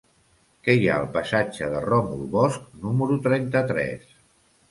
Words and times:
Què 0.67 0.73
hi 0.77 0.87
ha 0.87 0.93
al 1.01 1.09
passatge 1.17 1.67
de 1.73 1.81
Ròmul 1.83 2.25
Bosch 2.35 2.65
número 2.85 3.17
trenta-tres? 3.27 4.09